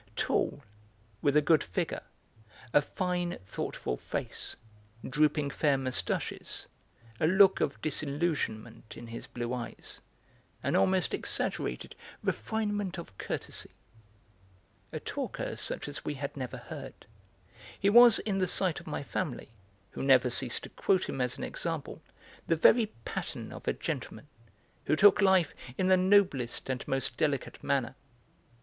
[0.15, 0.63] Tall,
[1.21, 2.01] with a good figure,
[2.73, 4.55] a fine, thoughtful face,
[5.07, 6.65] drooping fair moustaches,
[7.19, 9.99] a look of disillusionment in his blue eyes,
[10.63, 11.93] an almost exaggerated
[12.23, 13.69] refinement of courtesy;
[14.91, 17.05] a talker such as we had never heard;
[17.79, 19.49] he was in the sight of my family,
[19.91, 22.01] who never ceased to quote him as an example,
[22.47, 24.27] the very pattern of a gentleman,
[24.85, 27.93] who took life in the noblest and most delicate manner.